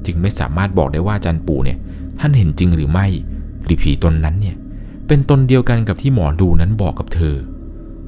[0.06, 1.78] จึงไม่สามารถบอกได้ว่าอาจารย์ปู่เนี่ย
[2.20, 3.06] ท่านเห็นจริงหรือไม่
[3.64, 4.56] หรือผีตนนั้นเนี่ย
[5.06, 7.36] เป็นตนเดียวกันกับที่หมอดูนั้นบอกกับเธอ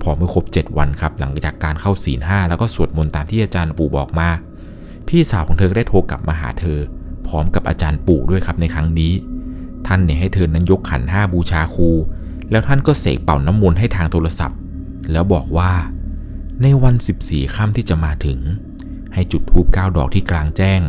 [0.03, 4.29] พอเมื่อครบ 7 วันครับหลังจากการเข้าศีลห้าแล้วก็สวดมนต์ตามที่อาจารย์ปู่บอกมา
[5.09, 6.79] พี่สาวของเธอได้โทรกลับมาหาเธอ
[7.27, 9.13] พร้อมกับอาจารย์ปู่ด้วยครับในครั้งนี้
[9.87, 11.91] ท่านเนี่ยให้เธอนั้นยกขันห้าบูชาครู
[12.51, 14.59] แล้วท่านก็เสกเป่าน้ำมนต์ให้ทางโทรศัพท์
[15.13, 15.73] แล้วบอกว่า
[16.63, 18.39] ในวัน 14ค่ำที่จะมาถึง
[19.15, 20.81] ให้จุดธูปเก้าดอกที่กลางแจ้ง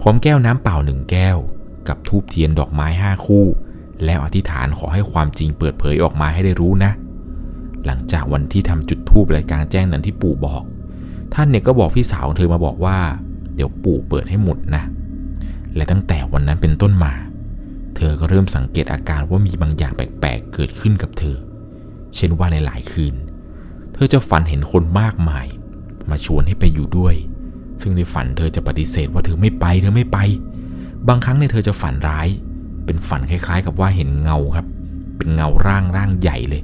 [0.00, 1.36] พร้อมแก้วน้ำเปล่าหนึ่งแก้ว
[1.88, 3.46] กับธูปเทียนดอกไม้ห้าคู่
[4.04, 6.92] แล้วอธิษฐานขอให้ความจริงเปิดเผยออกมาให้ได้รู้นะ
[7.86, 10.62] หลังจากวันที่ทำจุดธูปรายกางแจ้งนั้นที่ปู่บอก
[11.34, 12.98] ท่านเนี่ยก็บอกพี่สาวของเธอมาบอกว่า
[13.54, 14.82] เดี๋ยวปู่เปิดให้หมดนะ
[15.76, 17.12] และตั้งแต่วันนั้นเป็นต้นมา
[17.96, 21.36] เธอก็เริ่มสังเกตอาการว่ามีบางอย่างแปลกๆเกิดขึ้นกับเธอ
[22.14, 23.14] เช่นว่าในหลายคืน
[23.94, 25.46] เธอจะฝันเห็นคนมากมาย
[26.10, 27.14] มาชวนให้ไปอยู่ด้วย
[27.80, 30.18] ซึ่งในฝันเธอจะปฏิเสธว่าเธอไม่ไปเธอไม่ไป
[31.08, 32.28] บางครั้งในยเธอจะฝันร้าย
[32.84, 34.66] เป็นฝันคล้ายๆ กับว่าเห็นเงาครับ
[35.16, 36.62] เป็นเงาร่างร่างใหญ่เลย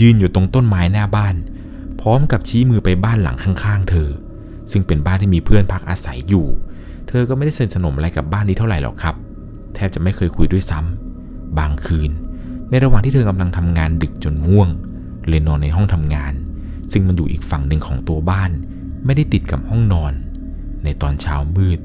[0.00, 1.34] ยืนอยู่ตรงต้นไม้หน้าบ้าน
[2.00, 4.08] พร้อมกับชี้มือไปบ้านหลังข้างๆ เธอ
[4.70, 6.46] ซึ่งเป็นบ้านที่มีเพื่อนพักอาศัยอยู่
[7.08, 9.14] เธอก็ไม่ได้สนิทสนมอะไรกับบ้านนี้เท่าไหร่หรอกครับ
[9.74, 12.10] แทบจะไม่เคยคุยด้วยซ้ำบางคืน
[12.70, 14.68] ในระหว่างที่เธอกำลังทำงานดึกจนง่วง
[15.28, 16.32] เลยนอนในห้องทำงาน
[16.92, 18.50] ซึ่งมันอยู่อีกฝั่งหนึ่งของตัวบ้าน
[19.04, 20.12] ไม่ได้ติดกับห้องนอน
[20.84, 21.78] ในตอนเช้ามืด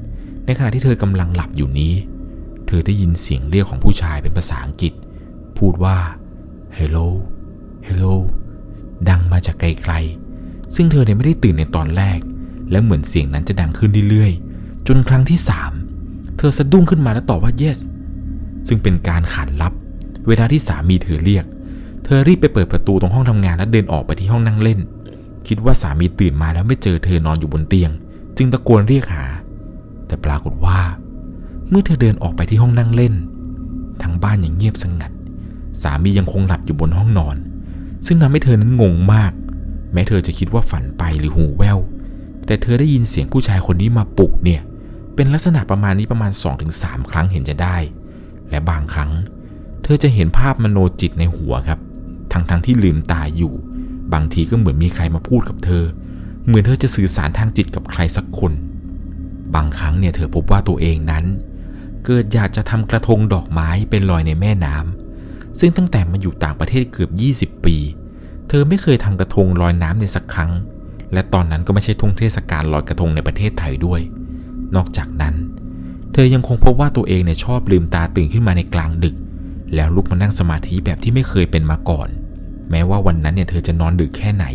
[0.46, 1.92] ในขณะที่เธอกำลังหลับอยู่นี้
[2.66, 4.92] เธอได้ยินเสียงเรียกของผู้ชายเป็นภาษาอังกฤษ
[5.58, 5.96] พูดว่า
[6.78, 7.08] hello
[7.88, 8.14] hello
[9.08, 12.18] ดังมาจากไกลๆ ซึ่งเธอเนี่ยไม่ได้ตื่นในตอนแรก
[12.70, 15.72] และเหมือนเสียงนั้นจะดังขึ้นเรื่อยๆ จนครั้งที่สาม
[16.38, 17.78] เธอสะดุ้งขึ้นมาแล้วตอบว่า yes
[18.68, 19.72] ซึ่งเป็นการขานรับ
[20.28, 21.44] เวลาที่สามีเธอเรียก
[22.04, 24.80] เธอรีบไปเปิดประตูตรงห้องทำงานและเดินออกไปที่ห้องนั่งเล่น
[25.48, 27.90] คิดว่าสามีตื่นมาแล้วไม่เจอเธอนอนอยู่บนเตียง
[28.36, 29.26] จึงตะโกนเรียกหา
[30.06, 30.78] แต่ปรากฏว่า
[31.68, 33.14] เมื่อเธอเดินออกไปที่ห้องนั่งเล่น
[34.02, 35.10] ทั้งบ้านยังเงียบสงัด
[35.82, 37.36] สามียังคงหลับอยู่บนห้องนอน
[38.06, 39.32] ซึ่งทำให้เธอนั้นงงมาก
[39.92, 41.78] แม้เธอจะคิดว่าฝันไปหรือหูแว่ว
[42.46, 44.62] แต่เธอได้ยินเสียงผู้ชายคนนี้มาปลุกเนี่ย
[45.14, 46.32] เป็นลักษณะประมาณนี้ประมาณ
[46.70, 47.76] 2-3 ครั้งเห็นจะได้
[48.50, 49.10] และบางครั้ง
[49.82, 51.78] เธอจะเห็นภาพมโนจิตในหัวครับ
[52.32, 53.54] ทั้งๆทที่ลืมตาอยู่
[54.12, 55.84] บางทีก็เหมือนมีใครมาพูดกับเธอ
[56.46, 58.52] เหมือนเธอจะสื่อสารทางจิตกับใครสักคน
[59.54, 61.24] บางครั้งเนี่ยเธอพบว่าตัวเองนั้น
[62.04, 65.05] เกิดอยากจะทำกระทงดอกไม้เป็นลอยในแม่น้ำ
[65.58, 67.10] ซึ่งตั้งแต่มาอยู่ต่างประเทศเกือบ
[67.56, 67.76] 20 ปี
[68.48, 70.52] เธอไม่เคยทำกระทงลอยน้ำในสักครั้ง
[71.12, 74.00] และตอนนั้นก็ไม่ใช่ทุ่งเทศกาลลอยกระทงในประเทศไทยด้วย
[74.76, 75.34] นอกจากนั้น
[76.12, 79.16] เธอยังคงพบว่าตัวเองเนี่ยชอบลืมตาตื่นขึ้นมาในกลางดึก
[79.74, 82.08] แล้วลุกมานั่งสมาธิแบบที่ไม่เคยเป็นมาก่อน
[82.70, 84.46] แม้ว่าวันนั้นเนี่ยเธอจะนอนดึกแค่ไหน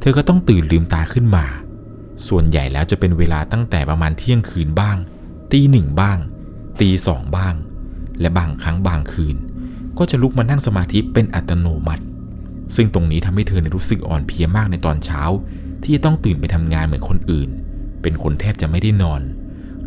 [0.00, 1.44] เธอก็ต้องตื่นลืมตาขึ้นมา
[2.28, 4.96] ส่วนใหญ่แล้วจะเป็นเวลาตั้งแต่ประมาณเที่ยงคืนบ้าง
[5.52, 6.18] ตีหนึ่งบ้าง
[6.80, 7.54] ตีสองบ้าง
[8.20, 9.36] และบางครั้งบางคืน
[9.98, 12.04] ก็จะลุกมานั่งสมาธิเป็นอัตโนมัติ
[12.74, 15.22] ซึ่งตรงนี้ทำให้เธอรู้สึกอ่อนเพลียมากในตอนเช้า
[15.82, 17.50] ที่จะต้องตื่นไปทำงานเหมือนคนอื่น
[18.02, 19.22] เป็นคนแทบจะไม่ได้นอน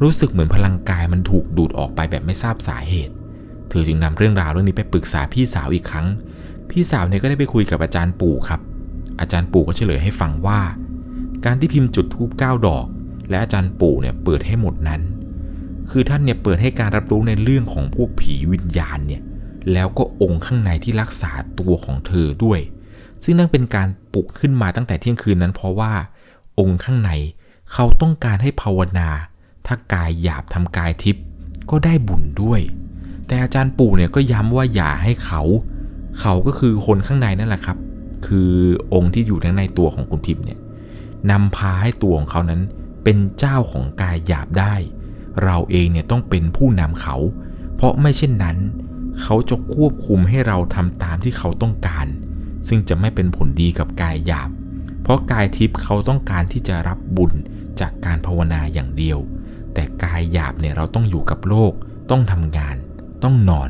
[0.02, 3.14] รู้สึกเหมือนพลังกายมันถูกดูดออกไปแบบไม่ทราบสาเหตุ
[3.70, 6.08] เธอจึงนำเรื่องราวเรื่องนี้ไปปรึกษาพี่สาวอีกครั้ง
[6.70, 8.62] พี่สาวเนี่ยก็ได้ไปคุยกับอาจารย์ปู่ครับ
[9.20, 10.62] อาจารย์ปู่ก็เฉลยให้ฟังว่า
[11.46, 12.86] การที่พิมพ์จุดธูปเก้าดอก
[13.30, 15.02] และอาจารย์ปู่เนี่ยเปิดให้หมดนั้น
[15.90, 19.22] คือท่านเนี่ยเปิดให้การรับรู้ในเรื่องของพวกผีวิญญาณเนี่ย
[19.74, 22.60] แล้วก็องค์ข้างในที่รักษาตัวของเธอด้วย
[23.24, 25.94] ซึ่งนั่นเป็นการปลุกขึ้นมาตั้งแต่เที่ยงคืนนั้น เพราะว่า
[26.60, 27.12] องค์ข้างใน
[27.74, 29.10] เขาต้องการให้ภาวนา
[29.68, 31.24] ถ้ากายหยาบทำกายทิพย์
[31.70, 32.62] ก็ได้บุญด้วย
[33.28, 35.42] แต่อาจารย์ปู่เนี่ยก็ย้ำว่าอย่าให้เขา
[36.20, 37.78] เขาก็คือคนข้างในนั่นแหละครับ
[38.26, 38.52] คือ
[38.94, 40.60] องค์ที่อยู่ในตัวของคุณพิมพ์เนี่ย
[41.32, 42.62] นำพาให้ตัวของเขานั้น
[43.04, 44.74] เป็นเจ้าของกายหยาบได้
[45.44, 47.16] เราเองเนี่ยต้องเป็นผู้นำเขา
[47.76, 48.58] เพราะไม่เช่นนั้น
[49.22, 52.08] เขาจะควบคุมให้เราทำตามที่เขาต้องการ
[52.68, 54.50] ซึ่งจะไม่เป็นผลดีกับกายหยาบ
[55.04, 57.34] เพราะกายทิพย์เขาต้องการที่จะรับบุญ
[57.80, 59.20] จากการภาวนาอย่างเดียว
[59.74, 61.74] แต่กายหยาบเนี่ยเราต้องอยู่กับโลก
[62.12, 62.76] ต้องทำงาน
[63.24, 63.70] ต้องนอน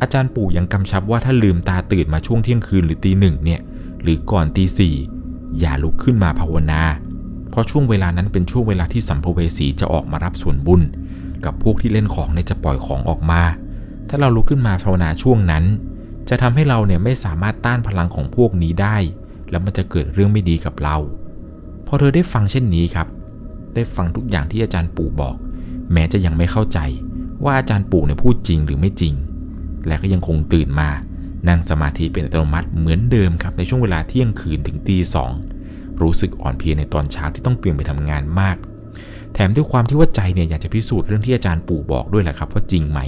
[0.00, 3.60] อาจารย์ปู่ยังกำชับว่าถ้าลืมตาตื่นมาช่วงเที่ยงคืนหรือตีหนึ่งเนี่ย
[4.02, 4.94] หรือก่อนตีสี่
[5.58, 6.82] อย่าลุกขึ้นมาภาวนา
[7.50, 10.82] เพราะช่วงเวลานั้นเป็นช่วงเวลาที่สัมภเวสีจะออกมารับส่วนบุญ
[11.44, 13.42] กับพวกที่เล่นของเนี่ยจะปล่อยของออกมา
[14.10, 15.64] ถ้าเราลุกขึ้นมาภาวนาช่วงนั้น
[16.28, 18.96] จะทำให้เราเนี่ยไม่สามารถต้านพลังของพวกนี้ได้
[19.50, 20.96] แล้วมันจะเกิดเรื่องไม่ดีกับเรา
[21.86, 23.08] พอเธอได้ฟังเช่นนี้ครับ
[23.74, 25.36] ได้ฟังทุกอย่างที่อาจารย์ปู่บอก
[25.92, 26.78] แม้จะยังไม่เข้าใจ
[27.44, 29.14] ว่าอาจารย์ปู่เนี่ยพูดจริงหรือไม่จริง
[29.86, 30.90] และก็ยังคงตื่นมา
[31.48, 35.32] นั่งสมาธิเป็นอัตโนมัติเหมือนเดิมครับในช่วงเวลาเที่ยงคืนถึงตีสอง
[36.02, 38.56] รู้สึกอ่อนเพลียในตอนเช้าที่ต้องเปลี่ยนไปทำงานมาก
[39.34, 43.00] แถมด้วยความที่ว่าใจเนี่ยอยากจะพิสูจน์เรื่องที่อาจารย์ปู่บอกด้วยแหละครับว่าจริงไหม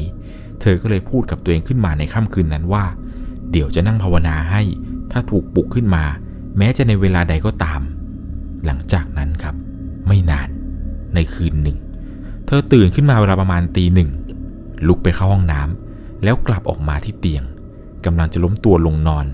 [0.63, 2.85] เธอก็เลยพูดกับตัวเองขึ้นมาในค่ำคืนนั้นว่า
[3.51, 4.63] เดี๋ยวจะนั่งภาวนาให้
[5.13, 6.05] ถ้าถูกปลุกขึ้นมา
[6.59, 7.81] แม้จะในเวลาใดก็ตาม
[8.65, 9.55] หลังจากนั้นครับ
[10.07, 10.49] ไม่นาน
[11.15, 11.77] ในคืนหนึ่ง
[12.47, 14.11] เธอตื่นขึ้นมาเวลาประมาณตีหนึ่ง
[14.89, 17.45] ลุกไปเข้าห้องน้ำแล้วกลับออกมาที่เตียง
[18.05, 19.27] กำลังจะล้มตัวลงนอน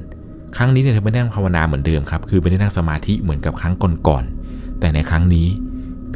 [0.56, 3.74] ครั้งนี้เนี่ยเธอไม่ได้นั่งภาวนาเหมือนเดิมครับ คือไม่ได้นั่งสมาธิเหมือนกับครั้ง
[4.08, 5.46] ก่อนๆ แต่ในครั้งนี้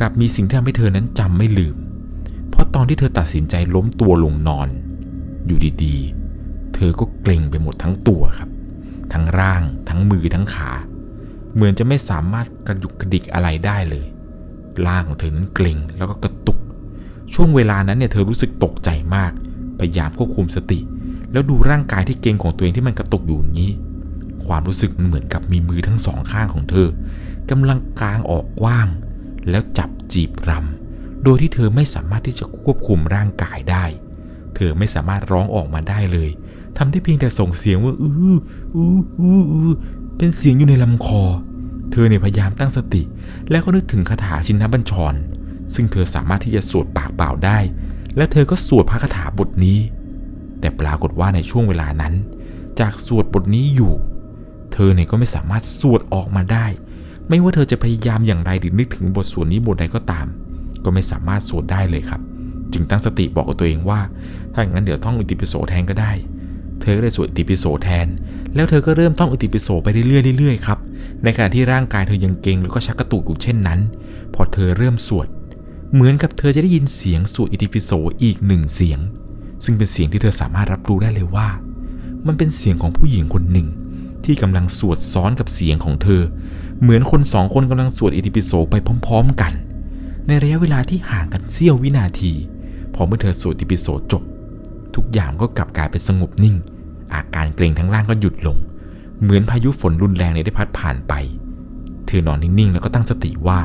[0.00, 1.76] กลับมีสิ่งที่ทำให้เธอนั้นจำไม่ลืม
[2.50, 4.68] เพราะตอนที่เธอตัดสินใจล้มตัวลงนอน
[5.46, 8.50] อยู่ดีๆ เธอก็เกร็งไปหมดทั้งตัวครับ
[9.12, 10.70] ทั้งร่าง ทั้งมือทั้งขา
[11.54, 14.06] เหมือนจะไม่สามารถกระดุกกระดิกอะไรได้เลย
[14.86, 16.58] ร่างของเธอนั้นเกร็งแล้วก็กระตุก
[17.34, 19.32] ช่วงเวลานั้นเนี่ยเธอรู้สึกตกใจมาก
[19.78, 20.80] พยายามควบคุมสติ
[21.32, 23.72] แล้วดูร่างกายที่เกร็งของตัวเองที่มันกระตุกอยู่อย่างนี้
[24.46, 26.88] ความรู้สึกมันเหมือนกับมีมือทั้งสองข้างของเธอ
[27.50, 28.88] กำลังกางออกกว้าง
[29.50, 33.84] แล้วจับจีบรำโดยที่เธอไม่สามารถที่จะควบคุมร่างกายได้
[34.56, 36.30] เธอไม่สามารถร้องออกมาได้เลย
[36.78, 38.38] ทำได้เพียงแต่ส่งเสียงว่าอื้อ
[38.76, 39.72] อื้ออื้อ
[40.16, 41.22] เป็นเสียงอยู่ในลำคอ
[41.90, 43.02] เธอเนี่ยพยายามตั้งสติ
[43.50, 45.14] แล้วก็นึกถึงคาถาชินบัญชร
[45.74, 47.58] ซึ่งเธอสามารถที่จะสวดปากเปล่าได้
[48.16, 49.78] และเธอก็สวดพระคาถาบทนี้
[50.60, 52.14] แต่ปรากฏว่าในช่วงเวลานั้น
[52.80, 53.92] จากสวดบทนี้อยู่
[54.72, 56.66] เธอเนี่ยก็ไม่สามารถสวดออกมาได้
[57.28, 60.26] ไม่ว่าเธอจะพยายามอย่างไรหรือนึกถึงบทสวดนี้บทใดก็ตาม
[60.84, 62.20] ก็ไม่สามารถสวดได้เลยครับ
[62.72, 64.00] จึงตั้งสติบอกกับตัวเองว่า
[64.52, 66.12] ถ้าอย่างนั้นเดี๋ยวท่องอิติปิโสแทนก็ได้
[66.80, 68.06] เธอก็เลยสวดอิติปิโสแทน
[68.54, 70.78] แล้วเธอก็เริ่มท่องอิติปิโสไปเรื่อยๆเรื่อยๆครับ
[71.22, 73.80] ในขณะที่ร่างกายเธอยังเกร็งแล้วก็ชักกระตุกอยู่เช่นนั้น
[74.34, 75.26] พอเธอเริ่มสวด
[75.92, 77.90] เหมือนกับเธอจะได้ยินเสียงสวดอิติปิโส
[78.22, 79.00] อีกหนึ่งเสียง
[79.64, 81.48] ซึ่งเป็นเสียงที่เธอสามารถรับรู้ได้เลยว่า
[82.26, 83.68] มันเป็นเสียงของผู้หญิงคนหนึ่ง
[84.24, 86.22] ที่กำลังสวดซ้อนกับเสียงของเธอ
[86.80, 88.74] เหมือนคนสองคนกำลังสวดอิติปิโสไป
[89.06, 89.52] พร้อม ๆ กัน
[90.26, 92.32] ในระยะเวลาที่ห่างกันเสี้ยววินาที
[92.94, 94.22] พอเมื่อเธอสวดอิปิโสจบ
[94.94, 96.56] ทุกอย่างก็กลับกลายเป็นสงบนิ่ง
[97.14, 98.56] อาการเกรงทั้งล่างก็หยุดลง
[99.22, 101.14] เหมือนพายุฝนรุนแรงเนี่ยได้พัดผ่านไป
[102.06, 103.58] เธอนอนนิ่งๆ แล้วก็ตั้งสติว่า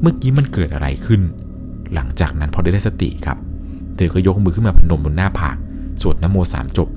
[0.00, 1.20] เมื่อกี้มันเกิดอะไรขึ้น
[1.94, 3.38] หลังจากนั้นพอได้ได้สติครับ
[3.96, 5.56] เธอก็ยกมือขึ้นมาพนมบนหน้าผาก
[6.02, 6.88] สวดนโมสามจบ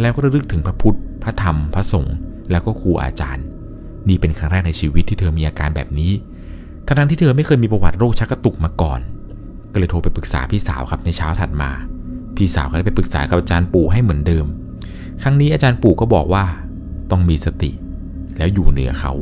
[0.00, 2.16] แล้วก็ระลึกถึงพระพุทธ พระธรรม พระสงฆ์
[2.50, 3.44] แล้วก็ครูอาจารย์
[4.08, 6.12] นี่เป็นครั้งแรกในชีวิตที่เธอมีอาการแบบนี้
[6.86, 9.00] ทั้งที่เธอไม่เคยมีประวัติโรคชักกระตุกมาก่อน
[9.78, 11.70] ก็เลยโทรไปปรึกษาพี่สาวครับในเช้าถัดมา
[12.36, 14.46] พี่สาวก็ได้ไปปรึกษากับอาจารย์ปู่ให้เหมือนเดิม
[15.22, 16.44] ครั้งนี้อาจารย์ปู่ก็บอกว่า
[17.10, 17.70] ต้องมีสติ
[18.38, 19.12] แล้วอยู่เหนือเขา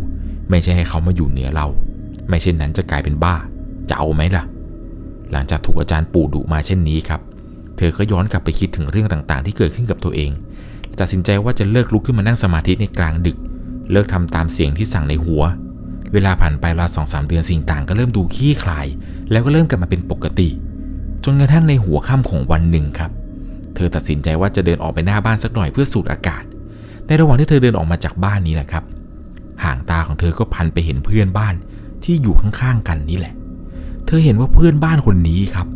[0.51, 1.67] ไม่ใช่ให้เขามาอยู่เหนือเรา
[2.29, 3.35] ไม่เช่นนั้นจะกลายเป็นบ้า
[3.89, 4.45] จะเอาไหมล่ะ
[5.33, 7.21] หลังจากถูกอาจารย์ปู่ดุมาเช่นนี้ครับ
[7.77, 10.31] เธอก็ย้อนกลับไปคิดถึงเรื่องต่างๆ ที่เกิดขึ้นกับตัวเอง
[11.01, 13.37] ตัดสินใจว่าจะเลิกลุกขึ้นมานั่งสมาธิในกลางดึก
[13.93, 15.43] เลิกทำตามเสียงที่สั่งในหัว
[16.17, 18.87] เวลาผ่านไปราวสองสามเดือนสิ่งต่างก็เริ่มดูขี้คลาย
[19.31, 20.49] แล้วก็เริ่มกลับมาเป็นปกติ
[21.25, 23.11] จนกระทั่งในหัวค่ำของวันหนึ่งครับ
[23.75, 26.43] เธอตัดสินใจว่าจะเดินออกไปหน้าบ้านสักหน่อยเพื่อสูดอากาศ
[27.07, 28.85] ในระหว่างที่เธอเดินออกมาจากบ้านนี้แหละครับ
[29.65, 31.55] ห่างตาของเธอก็พันไปเห็นเพื่อนบ้าน
[32.05, 33.35] ที่อยู่ข้างๆกันนี่แหละ
[34.07, 35.67] เธอเห็นว่าเพื่อนบ้านคนนี้ครับ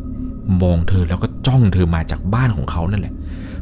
[0.62, 3.14] มองเธอแล้วก็จ้องเธอมาจากบ้านของเขานั่นแหละ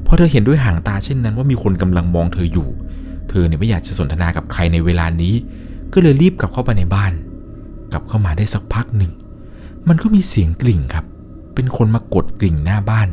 [0.06, 2.68] พอเธอเห็นด้วยห่างตาเช่นนั้นว่ามีคนกำลังมองเธออยู่
[3.30, 5.34] เธอเนี่ยไม่อยากจะสนทนากับใครในเวลานี้
[5.92, 7.12] ก็เลยรีบกลับเข้าไปในบ้าน
[7.92, 9.12] กลับเข้ามาได้สักพักหนึ่ง
[9.88, 11.04] มันก็มีเสียงกลิ่งครับ
[11.54, 13.08] เป็นคนมากดกลิ่งหน้าบ้าน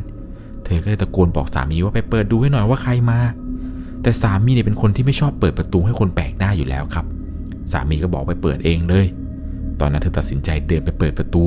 [0.64, 3.18] เธอก็เลยตะโกนบอกสามีว่าไปเปิดดูให้หน่อยว่าใครมา
[4.02, 7.06] แต่สามีเนี่ยเป็นคนที่ไม่ชอบเปิดประตูให้คนแปลกหน้าอยู่แล้วครับ
[7.72, 9.06] สามีก็บอกไปเปิดเองเลย
[9.80, 11.44] ตอนนั้นเธอตัดสินใจเดินไปเปิดประตู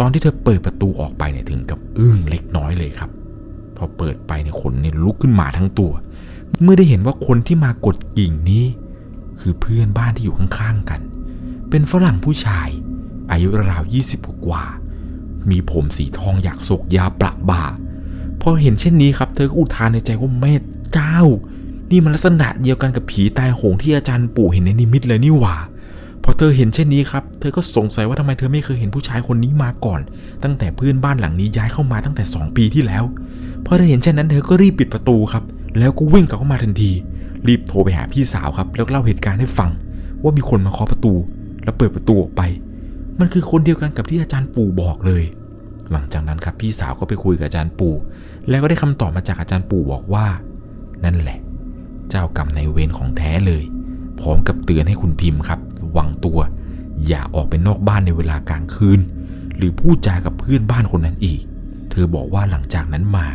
[0.00, 3.10] ตอนที่เธอเปิดประตูออกไปเนี่ยถึงกับอึ้งเล็กน้อยเลยครับ
[3.76, 5.92] พอเปิดไปเนี่ยขนเนี่ยลุกขึ้นมาทั้งตัว
[6.62, 8.64] เมื่อได้เห็นว่าคนที่มากดกิ่งนี้
[9.40, 11.00] คือเพื่อนบ้านที่อยู่ข้างๆกัน
[11.70, 12.68] เป็นฝรั่งผู้ชาย
[13.30, 14.64] อายุราวยี่สิบกว่า
[15.50, 17.64] มีผมสีทองอยากศกยาประบ่า
[18.40, 21.18] พอเห็นเช่นนี้ครับ เธอก็อุทานในใจว่าเมธเจ้า
[21.90, 25.56] นี่มันลักษณะเดียวกันกับผีตายโหงที่อาจารย์ปู่เห็นในนิมิตเลยนี่หว่า
[26.22, 30.00] พอเธอเห็นเช่นนี้ครับ เธอก็สงสัยว่าทำไมเธอไม่เคยเห็นผู้ชายคนนี้มาก่อน
[30.42, 33.04] ตั้งแต่เพื่อนบ้านหลังนี้ย้ายเข้ามาตั้งแต่ 2 ปีที่แล้ว
[33.64, 35.44] พอเธอเห็นเช่นนั้นเธอก็รีบปิดประตูครับ
[35.78, 36.92] แล้วก็วิ่งกลับเข้ามาทันที
[37.48, 39.70] รีบโทรไปหาพี่สาวครับ แล้วเล่าเหตุการณ์ให้ฟัง
[40.22, 41.12] ว่ามีคนมาเคาะประตู
[41.64, 42.42] แล้วเปิดประตูออกไป
[43.20, 45.24] มันคือคนเดียวกันกับที่อาจารย์ปู่บอกเลย
[45.92, 47.94] หลังจากนั้นครับพี่สาวก็ไปคุยกับอาจารย์ปู่
[48.48, 50.26] แล้วก็ได้คำตอบมาจากอาจารย์ปู่บอกว่า
[51.04, 51.38] นั่นแหละ
[52.10, 53.62] เจ้ากรรมในเวรของแท้เลย
[54.20, 56.38] พร้อมกับเตือนให้คุณพิมพ์ครับระวังตัว
[57.06, 59.00] อย่าออกไปนอกบ้านในเวลากลางคืน
[59.56, 61.40] หรือพูดจากับเพื่อนบ้านคนนั้นอีก
[61.90, 63.26] เธอบอกว่าหลังจากนั้นมา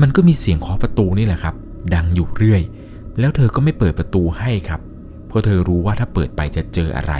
[0.00, 1.54] มันก็มีเสียงเคาะประตูนี่แหละครับ
[1.94, 2.62] ดังอยู่เรื่อย
[3.20, 4.80] แล้วเธอก็ไม่เปิดประตูให้ครับ
[5.26, 7.14] เพราะเธอรู้ว่าถ้าเปิดไปจะเจออะไร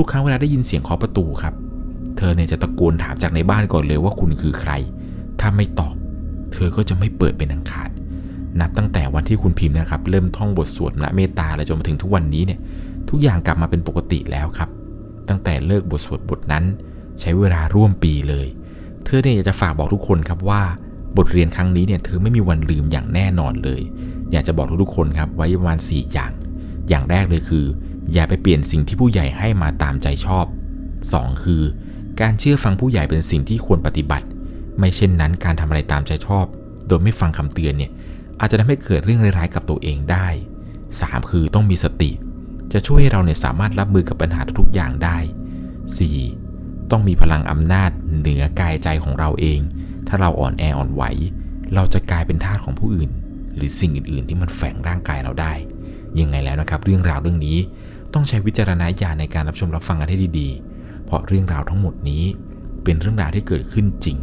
[0.00, 1.54] ทุกๆครั้งเวลาได้ยินเสียงเคาะประตูครับ
[2.18, 4.72] เธอเนี่ยจะตะโกนถามจากในบ้านก่อนเลยว่าคุณคือใคร
[5.40, 5.94] ถ้าไม่ตอบ
[6.52, 7.90] เธอก็จะไม่เปิดเป็นอันขาด
[8.60, 12.60] นับตั้งแต่วันที่คุณพิมพ์นะครับ เริ่มท่องบทสวดนะเมตตาและจนมาถึงทุกวันนี้เนี่ย
[13.10, 14.70] ทุกอย่างกลับมาเป็นปกติแล้วครับ
[15.28, 16.64] ตั้งแต่เลิกบทสวดบทนั้น
[17.20, 18.46] ใช้เวลาร่วมปีเลย
[19.04, 20.62] เธอเนี่ยอยากจะฝากบอกทุกคนครับว่า
[21.16, 23.82] บทเรียนครั้งนี้เนี่ยเธอไม่มีวันลืมอย่างแน่นอนเลย
[24.32, 26.32] อยากจะบอกทุกๆคนครับไว้ประมาณ 4 อย่าง
[26.88, 27.64] อย่างแรกเลยคือ
[28.12, 30.46] อย่าไปเปลี่ยนสิ่งที่ผู้ใหญ่ให้มาตามใจชอบ
[30.94, 31.62] 2 คือ
[32.20, 34.26] การเชื่อฟังผู้ใหญ่เป็นสิ่งที่ควรปฏิบัติ
[34.78, 36.46] ไม่เช่นนั้นการทำอะไรตามใจชอบ
[36.88, 37.90] โดยไม่ฟังคำเตือนเนี่ย
[38.40, 40.28] อาจจะทำให้เกิดเรื่องร้ายๆกับตัวเองได้
[40.78, 42.10] 3 คือต้องมีสติ
[42.72, 45.16] จะช่วยให้เราเนี่ยสามารถรับมือกับปัญหาทุกๆอย่างได้
[46.04, 46.90] 4.
[46.90, 49.60] ต้องมีพลังอำนาจเหนือกายใจของเราเอง
[50.08, 51.02] ถ้าเราอ่อนแออ่อนไหว
[51.74, 53.10] เราจะกลายเป็นทาสของผู้อื่น
[53.56, 55.52] หรือสิ่งอื่น ๆ ที่มันแฝงร่างกายเราได้
[56.20, 57.58] ยังไงแล้วนะครับ เรื่องราวเรื่องนี้
[58.14, 62.22] ต้องใช้วิจารณญาณในการรับชมรับฟังกันให้ดีๆ เพราะเรื่องราวทั้งหมดนี้
[62.84, 64.16] เป็นเรื่องราวที่เกิดขึ้นจริง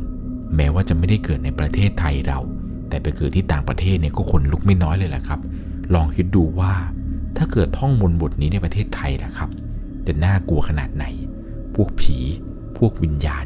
[0.56, 2.40] แม้ว่าจะไม่ได้เกิดในประเทศไทยเรา
[2.90, 5.40] แต่ไปเกิดที่ต่างประเทศเนี่ยก็ขนลุกไม่น้อยเลยแหละครับ
[5.94, 6.74] ลองคิดดูว่า
[7.38, 9.50] ถ้าเกิดท่องมนต์บทนี้ในประเทศไทยนะครับ
[10.08, 11.06] จะน่ากลัวขนาดไหน
[11.76, 12.18] พวกผี
[12.78, 13.46] พวกวิญญาณ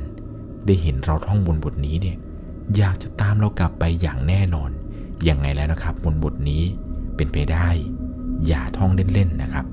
[0.65, 2.17] ได้เห็นเราท่องมนต์บทนี้เนี่ย
[2.75, 4.69] อยากจะตามเรากลับไปอย่างแน่นอน
[5.29, 6.63] ยังไงแล้วนะครับมนบทนี้
[7.15, 7.69] เป็นไปได้
[8.47, 9.65] อย่าท่องเล่นๆนะครับ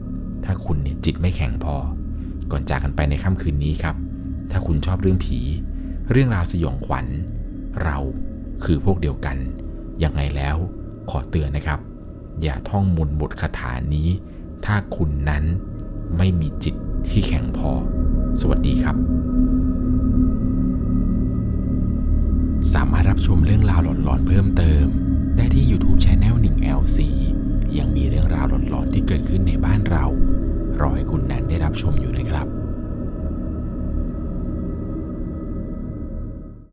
[0.45, 1.77] ถ้าคุณเนี่ยจิตไม่แข็งพอ
[2.51, 3.97] ก่อนจากกันไปในค่ำคืนนี้ครับ
[4.51, 5.39] ถ้าคุณชอบเรื่องผี
[6.11, 7.07] เรื่องราวสยองขวัญ
[7.85, 7.99] เรา
[8.65, 9.37] คือพวกเดียวกัน
[10.03, 10.57] ยังไงแล้ว
[11.11, 11.81] ขอเตือนนะครับ
[12.43, 14.09] อย่าท่องมนต์บทคาถานี้
[14.65, 15.45] ถ้าคุณนั้น
[16.17, 16.75] ไม่มีจิต
[17.09, 17.71] ที่แข็งพอ
[18.41, 18.97] สวัสดีครับ
[22.73, 24.87] สามารถรับชมเรื่องราวหลอนๆเพิ่มเติม
[25.37, 26.99] ได้ที่ YouTube c h anel 1 LC
[27.79, 30.05] ยังมีเรื่องราวหลอนๆที่เกิดขึ้นในบ้านเรา
[30.81, 32.64] รอให้คุณนั้นได้รับชมอยู่นะครับ